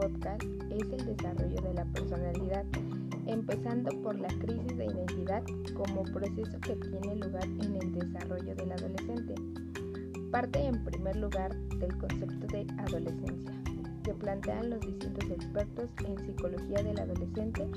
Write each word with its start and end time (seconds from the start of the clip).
podcast 0.00 0.42
es 0.70 0.92
el 0.92 1.14
desarrollo 1.14 1.60
de 1.60 1.74
la 1.74 1.84
personalidad, 1.84 2.64
empezando 3.26 3.90
por 4.02 4.18
la 4.18 4.28
crisis 4.28 4.78
de 4.78 4.86
identidad 4.86 5.42
como 5.74 6.04
proceso 6.04 6.58
que 6.60 6.74
tiene 6.76 7.16
lugar 7.16 7.44
en 7.44 7.76
el 7.76 7.92
desarrollo 7.92 8.54
del 8.54 8.72
adolescente. 8.72 9.34
Parte 10.30 10.64
en 10.64 10.82
primer 10.84 11.16
lugar 11.16 11.54
del 11.54 11.94
concepto 11.98 12.46
de 12.46 12.66
adolescencia, 12.78 13.52
que 14.02 14.14
plantean 14.14 14.70
los 14.70 14.80
distintos 14.80 15.30
expertos 15.30 15.90
en 16.06 16.16
psicología 16.24 16.82
del 16.82 16.98
adolescente 16.98 17.68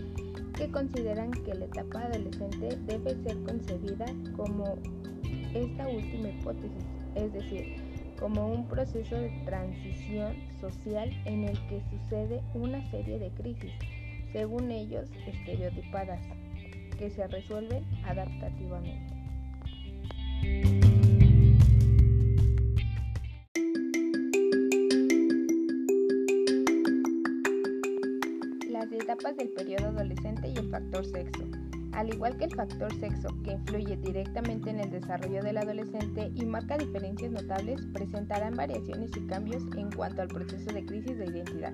que 0.55 0.71
consideran 0.71 1.31
que 1.31 1.55
la 1.55 1.65
etapa 1.65 2.03
adolescente 2.03 2.77
debe 2.85 3.21
ser 3.23 3.37
concebida 3.43 4.05
como 4.37 4.77
esta 5.53 5.89
última 5.89 6.29
hipótesis, 6.29 6.85
es 7.15 7.33
decir, 7.33 7.92
como 8.19 8.47
un 8.47 8.67
proceso 8.67 9.15
de 9.15 9.29
transición 9.45 10.35
social 10.59 11.09
en 11.25 11.43
el 11.43 11.57
que 11.67 11.81
sucede 11.89 12.41
una 12.53 12.83
serie 12.89 13.19
de 13.19 13.29
crisis, 13.31 13.71
según 14.31 14.71
ellos 14.71 15.09
estereotipadas, 15.27 16.21
que 16.97 17.09
se 17.09 17.27
resuelven 17.27 17.83
adaptativamente. 18.05 19.13
Las 28.69 28.91
etapas 28.91 29.37
del 29.37 29.49
periodo 29.49 29.87
adolescente 29.87 30.49
y 30.49 30.57
el 30.57 30.69
factor 30.69 31.05
sexo. 31.05 31.62
Al 31.93 32.11
igual 32.11 32.35
que 32.37 32.45
el 32.45 32.55
factor 32.55 32.91
sexo, 32.99 33.29
que 33.43 33.53
influye 33.53 33.95
directamente 33.97 34.71
en 34.71 34.79
el 34.79 34.89
desarrollo 34.89 35.43
del 35.43 35.57
adolescente 35.57 36.31
y 36.33 36.43
marca 36.43 36.77
diferencias 36.77 37.31
notables, 37.31 37.85
presentarán 37.93 38.55
variaciones 38.55 39.11
y 39.15 39.27
cambios 39.27 39.63
en 39.77 39.91
cuanto 39.91 40.23
al 40.23 40.27
proceso 40.27 40.73
de 40.73 40.85
crisis 40.85 41.17
de 41.17 41.25
identidad. 41.25 41.73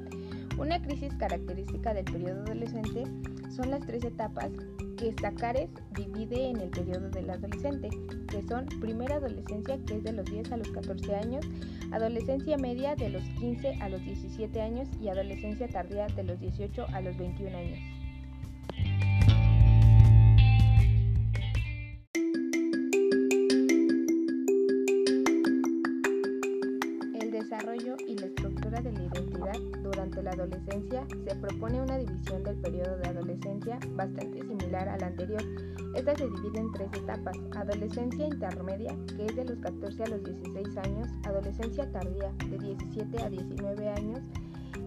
Una 0.58 0.82
crisis 0.82 1.14
característica 1.16 1.94
del 1.94 2.04
periodo 2.04 2.42
adolescente 2.42 3.06
son 3.50 3.72
las 3.72 3.86
tres 3.86 4.04
etapas 4.04 4.52
que 4.98 5.14
Staccares 5.14 5.70
divide 5.92 6.50
en 6.50 6.58
el 6.58 6.70
periodo 6.70 7.10
del 7.10 7.30
adolescente, 7.30 7.90
que 8.28 8.42
son 8.44 8.66
primera 8.82 9.16
adolescencia, 9.16 9.80
que 9.86 9.96
es 9.96 10.04
de 10.04 10.12
los 10.12 10.26
10 10.26 10.52
a 10.52 10.58
los 10.58 10.70
14 10.72 11.16
años, 11.16 11.46
adolescencia 11.92 12.58
media 12.58 12.96
de 12.96 13.08
los 13.08 13.24
15 13.40 13.76
a 13.76 13.88
los 13.88 14.04
17 14.04 14.62
años 14.62 14.90
y 15.02 15.08
adolescencia 15.08 15.70
tardía 15.70 16.08
de 16.08 16.24
los 16.24 16.42
18 16.42 16.88
a 16.92 17.00
los 17.00 17.18
21 17.18 17.58
años. 17.58 17.99
La 30.30 30.44
adolescencia 30.44 31.08
se 31.28 31.36
propone 31.36 31.82
una 31.82 31.98
división 31.98 32.44
del 32.44 32.56
periodo 32.58 32.98
de 32.98 33.10
adolescencia 33.10 33.80
bastante 33.96 34.40
similar 34.42 34.88
a 34.88 34.98
la 34.98 35.08
anterior. 35.08 35.42
Esta 35.96 36.16
se 36.16 36.26
divide 36.26 36.60
en 36.60 36.72
tres 36.72 36.90
etapas, 36.94 37.36
adolescencia 37.56 38.28
intermedia, 38.28 38.96
que 39.08 39.26
es 39.26 39.36
de 39.36 39.46
los 39.46 39.58
14 39.58 40.04
a 40.04 40.08
los 40.08 40.24
16 40.24 40.78
años, 40.78 41.08
adolescencia 41.26 41.92
tardía, 41.92 42.32
de 42.48 42.58
17 42.60 43.24
a 43.24 43.30
19 43.30 43.90
años, 43.90 44.20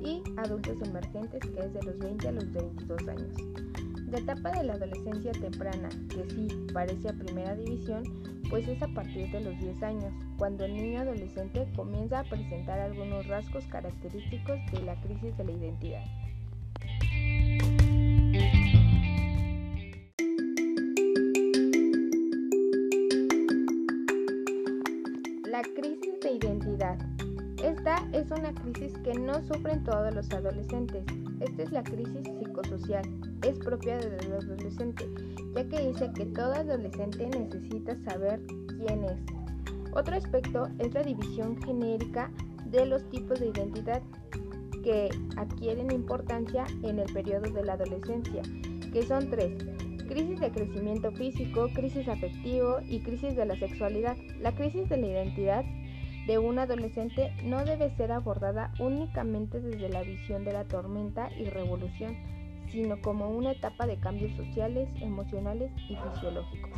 y 0.00 0.22
adultos 0.36 0.76
emergentes, 0.82 1.40
que 1.40 1.60
es 1.60 1.72
de 1.74 1.82
los 1.82 1.98
20 1.98 2.28
a 2.28 2.32
los 2.32 2.52
22 2.52 3.08
años. 3.08 3.91
La 4.12 4.18
etapa 4.18 4.50
de 4.50 4.64
la 4.64 4.74
adolescencia 4.74 5.32
temprana, 5.32 5.88
que 6.10 6.28
sí 6.28 6.46
parece 6.74 7.08
a 7.08 7.14
primera 7.14 7.56
división, 7.56 8.02
pues 8.50 8.68
es 8.68 8.82
a 8.82 8.88
partir 8.88 9.30
de 9.30 9.40
los 9.40 9.58
10 9.58 9.82
años, 9.82 10.12
cuando 10.36 10.66
el 10.66 10.74
niño 10.74 11.00
adolescente 11.00 11.66
comienza 11.74 12.18
a 12.18 12.24
presentar 12.24 12.78
algunos 12.78 13.26
rasgos 13.26 13.64
característicos 13.68 14.58
de 14.70 14.82
la 14.82 15.00
crisis 15.00 15.34
de 15.38 15.44
la 15.44 15.52
identidad. 15.52 16.04
La 25.46 25.62
crisis. 25.62 25.91
Es 28.12 28.30
una 28.30 28.52
crisis 28.54 28.96
que 28.98 29.14
no 29.14 29.42
sufren 29.42 29.84
todos 29.84 30.14
los 30.14 30.30
adolescentes. 30.30 31.04
Esta 31.40 31.62
es 31.62 31.72
la 31.72 31.82
crisis 31.82 32.22
psicosocial. 32.38 33.02
Es 33.42 33.58
propia 33.58 33.98
del 33.98 34.32
adolescente 34.32 35.08
ya 35.54 35.68
que 35.68 35.88
dice 35.88 36.10
que 36.14 36.26
todo 36.26 36.52
adolescente 36.54 37.26
necesita 37.26 37.96
saber 38.04 38.40
quién 38.68 39.04
es. 39.04 39.18
Otro 39.94 40.16
aspecto 40.16 40.68
es 40.78 40.94
la 40.94 41.02
división 41.02 41.60
genérica 41.62 42.30
de 42.66 42.86
los 42.86 43.08
tipos 43.10 43.40
de 43.40 43.48
identidad 43.48 44.02
que 44.82 45.10
adquieren 45.36 45.92
importancia 45.92 46.64
en 46.82 46.98
el 46.98 47.12
periodo 47.12 47.50
de 47.52 47.64
la 47.64 47.74
adolescencia, 47.74 48.42
que 48.92 49.02
son 49.02 49.28
tres. 49.30 49.52
Crisis 50.08 50.40
de 50.40 50.50
crecimiento 50.50 51.12
físico, 51.12 51.68
crisis 51.74 52.08
afectivo 52.08 52.78
y 52.88 53.00
crisis 53.00 53.36
de 53.36 53.46
la 53.46 53.56
sexualidad. 53.56 54.16
La 54.40 54.54
crisis 54.54 54.88
de 54.88 54.96
la 54.96 55.06
identidad 55.06 55.64
de 56.26 56.38
un 56.38 56.58
adolescente 56.58 57.32
no 57.44 57.64
debe 57.64 57.94
ser 57.96 58.12
abordada 58.12 58.72
únicamente 58.78 59.60
desde 59.60 59.88
la 59.88 60.02
visión 60.02 60.44
de 60.44 60.52
la 60.52 60.64
tormenta 60.64 61.30
y 61.36 61.46
revolución, 61.46 62.16
sino 62.70 63.00
como 63.00 63.28
una 63.28 63.52
etapa 63.52 63.86
de 63.86 63.98
cambios 63.98 64.34
sociales, 64.36 64.88
emocionales 65.00 65.70
y 65.88 65.96
fisiológicos. 65.96 66.70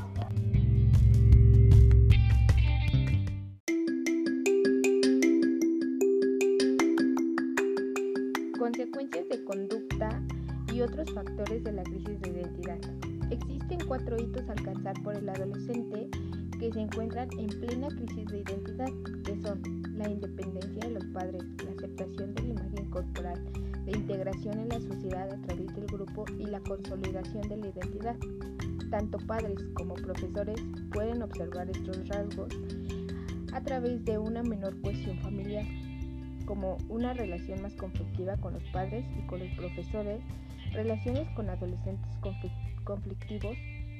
Consecuencias 8.59 9.28
de 9.28 9.44
conducta 9.44 10.22
y 10.72 10.81
otros 10.81 11.12
factores 11.12 11.62
de 11.62 11.72
la 11.72 11.82
crisis 11.82 12.21
de 12.22 12.31
identidad. 12.31 12.78
Existen 13.31 13.78
cuatro 13.87 14.16
hitos 14.16 14.49
a 14.49 14.53
alcanzar 14.53 14.94
por 15.03 15.15
el 15.15 15.28
adolescente 15.28 16.09
que 16.64 16.72
se 16.72 16.80
encuentran 16.80 17.28
en 17.38 17.47
plena 17.60 17.88
crisis 17.88 18.25
de 18.25 18.38
identidad, 18.38 18.88
que 19.22 19.38
son 19.42 19.60
la 19.98 20.08
independencia 20.08 20.88
de 20.88 20.94
los 20.94 21.04
padres, 21.12 21.42
la 21.62 21.72
aceptación 21.72 22.34
de 22.34 22.42
la 22.42 22.48
imagen 22.48 22.91
corporal, 22.91 23.44
la 23.84 23.98
integración 23.98 24.58
en 24.60 24.69
la 24.70 24.80
sociedad 24.80 25.30
a 25.30 25.42
través 25.42 25.75
del 25.75 25.84
grupo 25.84 26.25
y 26.38 26.47
la 26.47 26.60
consolidación 26.60 27.42
de 27.48 27.56
la 27.58 27.69
identidad. 27.69 28.16
Tanto 28.91 29.19
padres 29.26 29.58
como 29.75 29.92
profesores 29.92 30.58
pueden 30.91 31.22
observar 31.22 31.69
estos 31.69 32.08
rasgos 32.08 32.48
a 33.52 33.60
través 33.60 34.02
de 34.06 34.16
una 34.16 34.42
menor 34.42 34.81
cohesión 34.81 35.19
familiar, 35.19 35.66
como 36.46 36.78
una 36.88 37.12
relación 37.12 37.60
más 37.60 37.75
conflictiva 37.75 38.38
con 38.38 38.54
los 38.54 38.64
padres 38.72 39.04
y 39.19 39.26
con 39.26 39.41
los 39.41 39.50
profesores, 39.50 40.22
relaciones 40.72 41.28
con 41.36 41.50
adolescentes 41.50 42.08
conflictivos, 42.84 43.54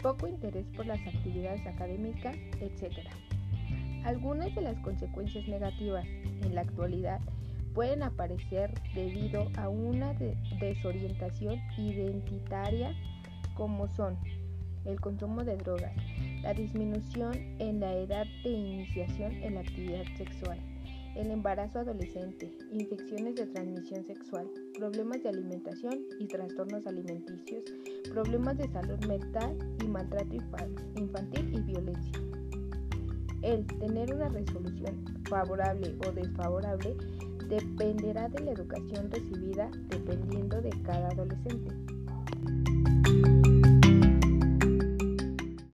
poco 0.05 0.29
interés 0.29 0.67
por 0.77 0.85
las 0.85 1.01
actividades 1.07 1.67
académicas, 1.67 2.37
etc. 2.61 3.09
Algunas 4.05 4.55
de 4.55 4.61
las 4.61 4.79
consecuencias 4.81 5.49
negativas 5.49 6.05
en 6.43 6.55
la 6.55 6.61
actualidad 6.61 7.23
pueden 7.73 8.03
aparecer 8.03 8.71
debido 8.95 9.51
a 9.57 9.71
una 9.71 10.13
desorientación 10.61 11.59
identitaria 11.79 12.95
como 13.55 13.89
son 13.97 14.19
el 14.85 15.01
consumo 15.01 15.43
de 15.43 15.57
drogas, 15.57 15.97
la 16.43 16.53
disminución 16.53 17.33
en 17.59 17.81
la 17.81 17.95
edad 17.95 18.27
de 18.43 18.51
iniciación 18.51 19.33
en 19.43 19.55
la 19.55 19.61
actividad 19.61 20.05
sexual, 20.19 20.59
el 21.17 21.31
embarazo 21.31 21.81
adolescente, 21.81 22.57
infecciones 22.73 23.37
de 23.37 23.47
transmisión 23.47 24.05
sexual, 24.05 24.51
problemas 24.77 25.23
de 25.23 25.29
alimentación 25.29 26.01
y 26.19 26.27
trastornos 26.27 26.87
alimenticios, 26.87 27.63
problemas 28.13 28.59
de 28.59 28.69
salud 28.69 28.99
mental 29.07 29.57
y 29.83 29.89
maltrato 29.89 30.35
infantil 30.97 31.55
y 31.55 31.61
violencia. 31.61 32.13
El 33.43 33.67
tener 33.67 34.15
una 34.15 34.29
resolución 34.29 35.05
favorable 35.29 35.97
o 36.07 36.13
desfavorable 36.13 36.97
dependerá 37.49 38.29
de 38.29 38.41
la 38.45 38.53
educación 38.53 39.11
recibida 39.11 39.71
dependiendo 39.89 40.61
de 40.61 40.71
cada 40.83 41.09
adolescente. 41.09 41.71